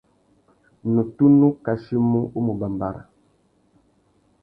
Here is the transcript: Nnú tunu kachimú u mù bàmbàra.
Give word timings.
Nnú 0.85 1.03
tunu 1.15 1.47
kachimú 1.65 2.19
u 2.37 2.39
mù 2.45 2.53
bàmbàra. 2.59 3.01